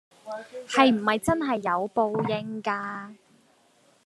[0.67, 3.13] 係唔係真係有報應架